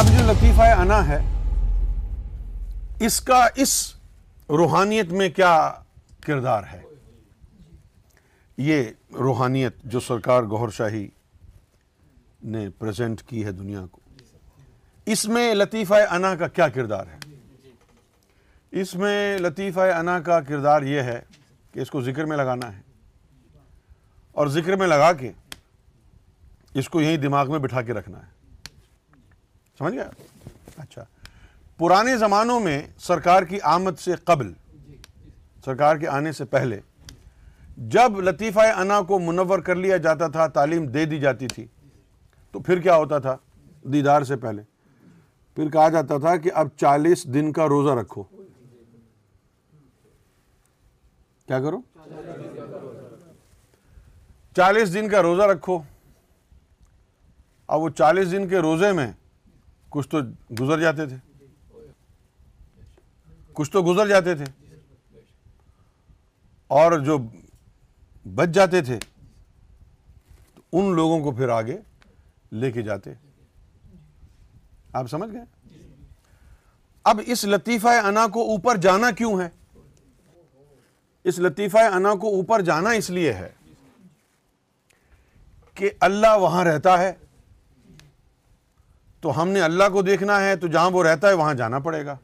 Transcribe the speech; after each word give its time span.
اب 0.00 0.06
جو 0.08 0.24
لطیفہ 0.26 0.62
انا 0.80 0.96
ہے 1.06 1.18
اس 3.06 3.20
کا 3.22 3.38
اس 3.62 3.72
روحانیت 4.58 5.10
میں 5.18 5.28
کیا 5.38 5.50
کردار 6.26 6.62
ہے 6.72 6.80
یہ 8.68 8.82
روحانیت 9.26 9.82
جو 9.94 10.00
سرکار 10.06 10.42
گوھر 10.50 10.68
شاہی 10.76 11.06
نے 12.54 12.66
پریزنٹ 12.78 13.22
کی 13.28 13.44
ہے 13.44 13.52
دنیا 13.58 13.84
کو 13.90 14.00
اس 15.16 15.26
میں 15.34 15.44
لطیفہ 15.54 15.98
انا 16.20 16.34
کا 16.44 16.48
کیا 16.58 16.68
کردار 16.78 17.06
ہے 17.14 17.18
اس 18.80 18.94
میں 19.04 19.18
لطیفہ 19.38 19.90
انا 19.98 20.18
کا 20.30 20.40
کردار 20.48 20.82
یہ 20.94 21.00
ہے 21.12 21.20
کہ 21.72 21.80
اس 21.80 21.90
کو 21.90 22.02
ذکر 22.10 22.24
میں 22.32 22.36
لگانا 22.36 22.74
ہے 22.76 22.80
اور 24.40 24.46
ذکر 24.58 24.76
میں 24.76 24.86
لگا 24.86 25.12
کے 25.20 25.32
اس 26.80 26.88
کو 26.88 27.00
یہیں 27.00 27.16
دماغ 27.28 27.50
میں 27.50 27.58
بٹھا 27.68 27.82
کے 27.82 27.92
رکھنا 27.94 28.18
ہے 28.26 28.38
سمجھ 29.80 29.94
گیا 29.94 30.08
اچھا 30.76 31.02
پرانے 31.78 32.16
زمانوں 32.18 32.58
میں 32.60 32.80
سرکار 33.00 33.42
کی 33.50 33.58
آمد 33.72 33.98
سے 33.98 34.12
قبل 34.30 34.48
جی، 34.52 34.86
جی۔ 34.88 35.30
سرکار 35.64 35.96
کے 35.98 36.08
آنے 36.16 36.32
سے 36.38 36.44
پہلے 36.54 36.78
جب 37.94 38.20
لطیفہ 38.22 38.60
انا 38.80 39.00
کو 39.08 39.18
منور 39.26 39.58
کر 39.66 39.74
لیا 39.74 39.96
جاتا 40.06 40.26
تھا 40.34 40.46
تعلیم 40.58 40.86
دے 40.96 41.04
دی 41.10 41.18
جاتی 41.20 41.46
تھی 41.54 41.64
تو 42.52 42.60
پھر 42.66 42.80
کیا 42.80 42.96
ہوتا 43.02 43.18
تھا 43.26 43.36
دیدار 43.92 44.22
سے 44.32 44.36
پہلے 44.42 44.62
پھر 45.56 45.70
کہا 45.70 45.88
جاتا 45.94 46.18
تھا 46.24 46.36
کہ 46.44 46.50
اب 46.62 46.68
چالیس 46.80 47.24
دن 47.34 47.50
کا 47.52 47.68
روزہ 47.68 47.94
رکھو 48.00 48.22
کیا 51.46 51.60
کرو 51.60 51.80
چالیس 54.56 54.92
دن 54.94 55.08
کا 55.10 55.22
روزہ 55.22 55.46
رکھو 55.52 55.78
اب 57.74 57.80
وہ 57.82 57.88
چالیس 57.98 58.30
دن 58.32 58.48
کے 58.48 58.58
روزے 58.68 58.92
میں 59.00 59.10
کچھ 59.92 60.08
تو 60.10 60.18
گزر 60.60 60.80
جاتے 60.80 61.06
تھے 61.06 61.16
کچھ 63.54 63.70
تو 63.72 63.82
گزر 63.92 64.08
جاتے 64.08 64.34
تھے 64.34 64.44
اور 66.80 66.98
جو 67.06 67.16
بچ 68.34 68.48
جاتے 68.54 68.80
تھے 68.90 68.98
تو 70.54 70.62
ان 70.78 70.94
لوگوں 70.96 71.18
کو 71.24 71.32
پھر 71.40 71.48
آگے 71.58 71.76
لے 72.60 72.70
کے 72.72 72.82
جاتے 72.82 73.12
آپ 75.00 75.10
سمجھ 75.10 75.30
گئے 75.32 75.44
اب 77.10 77.20
اس 77.26 77.44
لطیفہ 77.44 77.88
انا 78.06 78.26
کو 78.32 78.42
اوپر 78.52 78.76
جانا 78.86 79.10
کیوں 79.18 79.38
ہے 79.40 79.48
اس 81.30 81.38
لطیفہ 81.46 81.78
انا 81.96 82.14
کو 82.20 82.34
اوپر 82.36 82.60
جانا 82.70 82.90
اس 83.00 83.10
لیے 83.18 83.32
ہے 83.32 83.48
کہ 85.74 85.90
اللہ 86.08 86.36
وہاں 86.40 86.64
رہتا 86.64 86.98
ہے 87.02 87.12
تو 89.22 89.40
ہم 89.40 89.48
نے 89.52 89.60
اللہ 89.60 89.88
کو 89.92 90.02
دیکھنا 90.02 90.40
ہے 90.40 90.54
تو 90.56 90.66
جہاں 90.66 90.90
وہ 90.90 91.02
رہتا 91.04 91.28
ہے 91.28 91.32
وہاں 91.34 91.54
جانا 91.54 91.78
پڑے 91.86 92.04
گا 92.06 92.16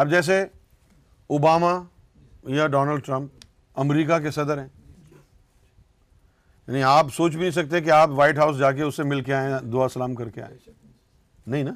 اب 0.00 0.10
جیسے 0.10 0.40
اوباما 1.36 1.72
یا 2.56 2.66
ڈونلڈ 2.74 3.04
ٹرمپ 3.06 3.78
امریکہ 3.80 4.18
کے 4.22 4.30
صدر 4.30 4.58
ہیں 4.58 4.66
یعنی 6.66 6.82
آپ 6.88 7.06
سوچ 7.14 7.32
بھی 7.32 7.40
نہیں 7.40 7.50
سکتے 7.50 7.80
کہ 7.82 7.90
آپ 7.90 8.10
وائٹ 8.16 8.38
ہاؤس 8.38 8.58
جا 8.58 8.70
کے 8.72 8.82
اس 8.82 8.96
سے 8.96 9.02
مل 9.12 9.20
کے 9.24 9.34
آئے 9.34 9.52
دعا 9.72 9.88
سلام 9.94 10.14
کر 10.14 10.28
کے 10.30 10.42
آئے 10.42 10.56
نہیں 11.46 11.62
نا 11.64 11.72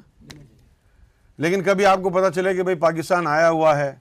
لیکن 1.45 1.63
کبھی 1.63 1.85
آپ 1.85 2.01
کو 2.03 2.09
پتا 2.17 2.31
چلے 2.35 2.53
کہ 2.55 2.63
بھائی 2.63 2.77
پاکستان 2.79 3.27
آیا 3.27 3.49
ہوا 3.49 3.77
ہے 3.77 3.93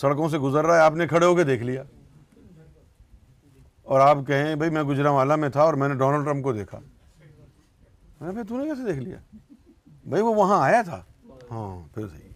سڑکوں 0.00 0.28
سے 0.28 0.38
گزر 0.38 0.64
رہا 0.66 0.76
ہے 0.76 0.80
آپ 0.82 0.94
نے 1.02 1.06
کھڑے 1.08 1.26
ہو 1.26 1.34
کے 1.36 1.44
دیکھ 1.50 1.62
لیا 1.62 1.82
اور 3.92 4.00
آپ 4.00 4.18
کہیں 4.26 4.54
بھائی 4.56 4.70
میں 4.70 4.82
والا 5.10 5.36
میں 5.44 5.48
تھا 5.56 5.62
اور 5.62 5.74
میں 5.82 5.88
نے 5.88 5.94
ڈونلڈ 5.98 6.24
ٹرمپ 6.24 6.44
کو 6.44 6.52
دیکھا 6.52 6.78
میں 8.24 8.32
نے 8.32 8.42
تو 8.48 8.56
نے 8.56 8.64
کیسے 8.66 8.82
دیکھ 8.84 8.98
لیا 8.98 9.16
بھائی 10.10 10.22
وہ 10.22 10.34
وہاں 10.34 10.60
آیا 10.64 10.80
تھا 10.82 11.00
ہاں 11.50 11.66
پھر 11.94 12.06
صحیح 12.08 12.30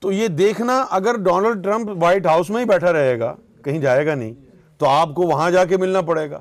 تو 0.00 0.12
یہ 0.12 0.28
دیکھنا 0.42 0.78
اگر 1.00 1.14
ڈونلڈ 1.28 1.66
وائٹ 2.02 2.26
ہاؤس 2.26 2.50
میں 2.50 2.60
ہی 2.60 2.64
بیٹھا 2.70 2.92
رہے 2.92 3.18
گا 3.20 3.34
کہیں 3.64 3.78
جائے 3.80 4.06
گا 4.06 4.14
نہیں 4.14 4.32
تو 4.78 4.88
آپ 4.88 5.14
کو 5.14 5.26
وہاں 5.28 5.50
جا 5.50 5.64
کے 5.64 5.76
ملنا 5.84 6.00
پڑے 6.10 6.28
گا 6.30 6.40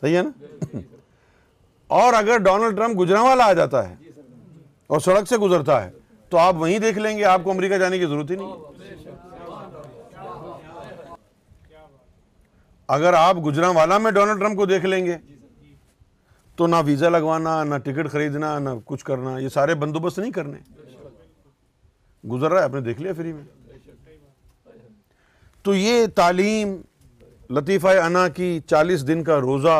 صحیح 0.00 0.16
ہے 0.16 0.22
نا 0.22 0.80
اور 2.00 2.12
اگر 2.22 2.38
ڈونلڈ 2.44 2.76
ٹرمپ 2.76 3.00
گزرا 3.00 3.22
والا 3.22 3.44
آ 3.48 3.52
جاتا 3.60 3.88
ہے 3.88 3.94
اور 4.94 5.00
سڑک 5.00 5.28
سے 5.28 5.36
گزرتا 5.46 5.84
ہے 5.84 5.90
تو 6.30 6.38
آپ 6.46 6.54
وہیں 6.58 6.78
دیکھ 6.86 6.98
لیں 6.98 7.16
گے 7.18 7.24
آپ 7.34 7.44
کو 7.44 7.50
امریکہ 7.50 7.78
جانے 7.78 7.98
کی 7.98 8.06
ضرورت 8.06 8.30
ہی 8.30 8.36
نہیں 8.36 8.52
ہے 8.52 9.03
اگر 12.88 13.14
آپ 13.16 13.36
گجرا 13.44 13.68
والا 13.76 13.98
میں 13.98 14.10
ڈونلڈ 14.12 14.40
ٹرمپ 14.40 14.56
کو 14.56 14.64
دیکھ 14.66 14.84
لیں 14.86 15.04
گے 15.04 15.16
تو 16.56 16.66
نہ 16.66 16.76
ویزا 16.86 17.08
لگوانا 17.08 17.62
نہ 17.64 17.74
ٹکٹ 17.84 18.10
خریدنا 18.10 18.58
نہ 18.58 18.70
کچھ 18.84 19.04
کرنا 19.04 19.36
یہ 19.38 19.48
سارے 19.54 19.74
بندوبست 19.82 20.18
نہیں 20.18 20.32
کرنے 20.32 20.58
گزر 22.32 22.50
رہا 22.50 22.58
ہے 22.58 22.64
آپ 22.64 22.74
نے 22.74 22.80
دیکھ 22.80 23.00
لیا 23.02 23.12
فری 23.16 23.32
میں 23.32 23.42
تو 25.64 25.74
یہ 25.74 26.06
تعلیم 26.16 26.76
لطیفہ 27.58 27.88
انا 28.02 28.26
کی 28.36 28.58
چالیس 28.70 29.06
دن 29.08 29.22
کا 29.24 29.38
روزہ 29.40 29.78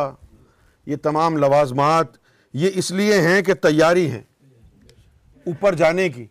یہ 0.87 0.97
تمام 1.03 1.37
لوازمات 1.37 2.07
یہ 2.63 2.71
اس 2.75 2.91
لیے 2.91 3.21
ہیں 3.21 3.41
کہ 3.43 3.55
تیاری 3.69 4.11
ہیں 4.11 4.23
اوپر 5.47 5.75
جانے 5.75 6.09
کی 6.09 6.27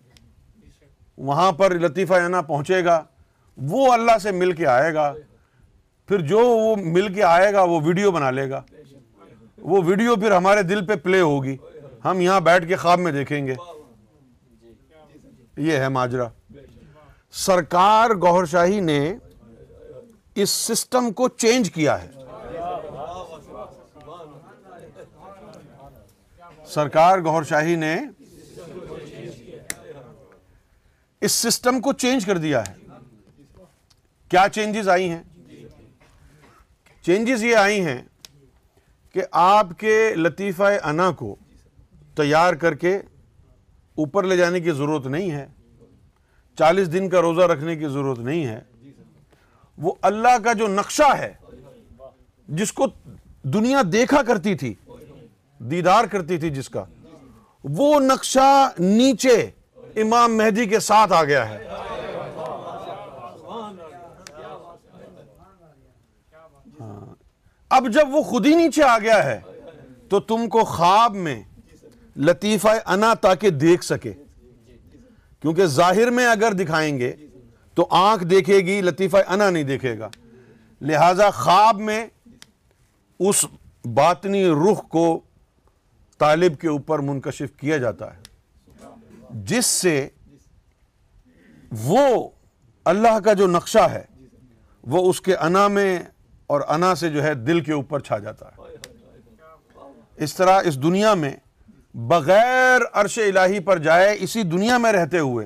وہاں 1.25 1.51
پر 1.57 1.77
لطیفہ 1.79 2.13
انا 2.25 2.41
پہنچے 2.41 2.83
گا 2.85 3.01
وہ 3.69 3.91
اللہ 3.93 4.17
سے 4.21 4.31
مل 4.31 4.51
کے 4.53 4.65
آئے 4.67 4.93
گا 4.93 5.13
پھر 6.07 6.19
جو 6.27 6.39
وہ 6.47 6.75
مل 6.93 7.13
کے 7.13 7.23
آئے 7.23 7.51
گا 7.53 7.61
وہ 7.71 7.79
ویڈیو 7.85 8.11
بنا 8.11 8.29
لے 8.31 8.49
گا 8.49 8.61
وہ 9.71 9.81
ویڈیو 9.85 10.15
پھر 10.21 10.31
ہمارے 10.35 10.63
دل 10.71 10.85
پہ 10.85 10.95
پلے 11.03 11.19
ہوگی 11.21 11.55
ہم 12.05 12.21
یہاں 12.21 12.39
بیٹھ 12.47 12.67
کے 12.67 12.75
خواب 12.75 12.99
میں 12.99 13.11
دیکھیں 13.11 13.45
گے 13.47 13.53
یہ 15.67 15.77
ہے 15.79 15.87
ماجرا 15.97 16.27
سرکار 17.45 18.09
گوھر 18.21 18.45
شاہی 18.51 18.79
نے 18.79 18.99
اس 20.41 20.49
سسٹم 20.67 21.11
کو 21.17 21.27
چینج 21.37 21.71
کیا 21.73 22.01
ہے 22.03 22.07
سرکار 26.73 27.19
گوھر 27.25 27.43
شاہی 27.49 27.75
نے 27.85 27.95
اس 31.25 31.31
سسٹم 31.31 31.79
کو 31.81 31.93
چینج 32.03 32.25
کر 32.25 32.37
دیا 32.45 32.61
ہے 32.69 32.73
کیا 34.29 34.45
چینجز 34.53 34.87
آئی 34.89 35.09
ہیں 35.09 35.21
چینجز 37.05 37.43
یہ 37.43 37.55
آئی 37.57 37.79
ہیں 37.85 38.01
کہ 39.13 39.21
آپ 39.39 39.69
کے 39.79 39.95
لطیفہ 40.15 40.69
انا 40.91 41.09
کو 41.21 41.35
تیار 42.17 42.53
کر 42.61 42.73
کے 42.83 42.95
اوپر 44.03 44.23
لے 44.27 44.37
جانے 44.37 44.59
کی 44.59 44.71
ضرورت 44.71 45.07
نہیں 45.15 45.31
ہے 45.31 45.45
چالیس 46.59 46.91
دن 46.93 47.09
کا 47.09 47.21
روزہ 47.21 47.41
رکھنے 47.51 47.75
کی 47.75 47.87
ضرورت 47.93 48.19
نہیں 48.29 48.45
ہے 48.45 48.59
وہ 49.87 49.93
اللہ 50.11 50.37
کا 50.43 50.53
جو 50.61 50.67
نقشہ 50.75 51.13
ہے 51.19 51.31
جس 52.61 52.71
کو 52.79 52.87
دنیا 53.53 53.81
دیکھا 53.93 54.21
کرتی 54.27 54.55
تھی 54.63 54.73
دیدار 55.71 56.05
کرتی 56.11 56.37
تھی 56.37 56.49
جس 56.59 56.69
کا 56.69 56.83
وہ 57.77 57.99
نقشہ 57.99 58.49
نیچے 58.79 59.35
امام 60.01 60.37
مہدی 60.37 60.65
کے 60.69 60.79
ساتھ 60.89 61.13
آ 61.13 61.23
گیا 61.23 61.47
ہے 61.49 61.57
اب 67.75 67.87
جب 67.93 68.13
وہ 68.15 68.21
خود 68.23 68.45
ہی 68.45 68.53
نیچے 68.55 68.81
آ 68.83 68.97
گیا 69.01 69.23
ہے 69.25 69.39
تو 70.09 70.19
تم 70.31 70.47
کو 70.55 70.63
خواب 70.71 71.15
میں 71.27 71.41
لطیفہ 72.27 72.67
انا 72.95 73.13
تاکہ 73.21 73.49
دیکھ 73.63 73.85
سکے 73.85 74.11
کیونکہ 75.41 75.65
ظاہر 75.75 76.09
میں 76.17 76.25
اگر 76.27 76.53
دکھائیں 76.59 76.97
گے 76.99 77.11
تو 77.75 77.85
آنکھ 77.99 78.23
دیکھے 78.33 78.57
گی 78.65 78.79
لطیفہ 78.89 79.17
انا 79.35 79.49
نہیں 79.49 79.63
دیکھے 79.71 79.97
گا 79.99 80.09
لہذا 80.89 81.29
خواب 81.39 81.79
میں 81.89 82.05
اس 83.29 83.43
باطنی 83.95 84.43
رخ 84.63 84.87
کو 84.97 85.05
طالب 86.25 86.59
کے 86.61 86.67
اوپر 86.75 86.99
منکشف 87.09 87.55
کیا 87.59 87.77
جاتا 87.85 88.13
ہے 88.13 89.43
جس 89.53 89.65
سے 89.81 89.95
وہ 91.85 92.05
اللہ 92.93 93.19
کا 93.25 93.33
جو 93.41 93.47
نقشہ 93.59 93.87
ہے 93.93 94.03
وہ 94.93 95.09
اس 95.09 95.21
کے 95.27 95.35
انا 95.47 95.67
میں 95.79 95.89
اور 96.47 96.61
انا 96.75 96.93
سے 96.95 97.09
جو 97.09 97.23
ہے 97.23 97.33
دل 97.33 97.59
کے 97.63 97.73
اوپر 97.73 97.99
چھا 98.07 98.17
جاتا 98.19 98.47
ہے 98.47 98.71
اس 100.23 100.35
طرح 100.35 100.59
اس 100.67 100.81
دنیا 100.83 101.13
میں 101.23 101.31
بغیر 102.07 102.81
عرش 103.01 103.17
الہی 103.25 103.59
پر 103.67 103.77
جائے 103.87 104.15
اسی 104.23 104.43
دنیا 104.53 104.77
میں 104.83 104.91
رہتے 104.93 105.19
ہوئے 105.19 105.45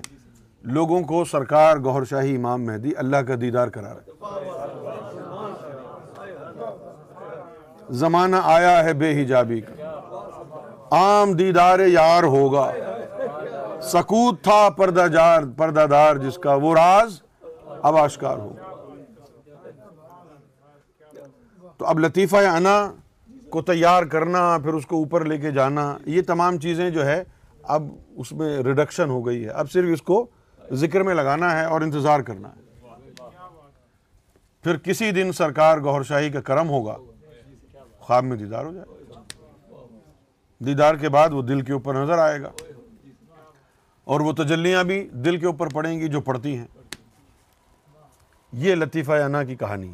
لوگوں 0.78 1.02
کو 1.08 1.24
سرکار 1.32 1.78
گوھر 1.84 2.06
شاہی 2.10 2.36
امام 2.36 2.66
مہدی 2.66 2.92
اللہ 3.04 3.18
کا 3.28 3.36
دیدار 3.42 3.68
کرا 3.78 3.94
رہے 3.94 4.16
زمانہ 8.04 8.36
آیا 8.56 8.84
ہے 8.84 8.94
بے 9.02 9.12
حجابی 9.22 9.60
کا 9.62 9.94
عام 10.98 11.34
دیدار 11.36 11.80
یار 11.88 12.24
ہوگا 12.36 12.70
سکوت 13.92 14.44
تھا 14.44 14.68
پردہ 14.78 15.06
جار 15.14 15.44
دار 15.90 16.16
جس 16.28 16.38
کا 16.44 16.54
وہ 16.62 16.74
راز 16.76 17.22
اب 17.82 17.98
آشکار 17.98 18.38
ہوگا 18.38 18.67
تو 21.80 21.86
اب 21.90 22.00
لطیفہ 22.00 22.36
انا 22.54 22.76
کو 23.50 23.62
تیار 23.62 24.04
کرنا 24.12 24.48
پھر 24.64 24.74
اس 24.74 24.86
کو 24.86 24.98
اوپر 24.98 25.26
لے 25.26 25.38
کے 25.40 25.52
جانا 25.52 25.86
یہ 26.14 26.22
تمام 26.28 26.58
چیزیں 26.60 26.90
جو 26.92 27.06
ہے 27.06 27.22
اب 27.76 27.88
اس 28.22 28.32
میں 28.40 28.58
ریڈکشن 28.64 29.10
ہو 29.10 29.26
گئی 29.26 29.44
ہے 29.44 29.50
اب 29.62 29.72
صرف 29.72 29.90
اس 29.94 30.02
کو 30.10 30.26
ذکر 30.82 31.04
میں 31.04 31.14
لگانا 31.16 31.52
ہے 31.60 31.66
اور 31.66 31.82
انتظار 31.82 32.20
کرنا 32.30 32.50
ہے 32.56 32.66
پھر 34.64 34.78
کسی 34.84 35.12
دن 35.12 35.32
سرکار 35.34 35.78
گوھر 35.84 36.04
شاہی 36.04 36.30
کا 36.32 36.42
کرم 36.50 36.70
ہوگا 36.70 36.96
خواب 38.08 38.24
میں 38.24 38.38
دیدار 38.38 38.66
ہو 38.66 38.72
جائے 38.74 39.46
دیدار 40.66 40.96
کے 41.02 41.10
بعد 41.10 41.30
وہ 41.34 41.42
دل 41.52 41.62
کے 41.66 41.74
اوپر 41.74 41.96
نظر 42.02 42.18
آئے 42.18 42.42
گا 42.42 42.52
اور 44.16 44.20
وہ 44.28 44.32
تجلیاں 44.44 44.84
بھی 44.92 45.04
دل 45.26 45.38
کے 45.38 45.46
اوپر 45.46 45.70
پڑیں 45.74 46.00
گی 46.00 46.08
جو 46.10 46.22
پڑتی 46.32 46.56
ہیں 46.58 46.68
یہ 48.66 48.76
لطیفہ 48.76 49.12
انا 49.26 49.44
کی 49.44 49.56
کہانی 49.56 49.94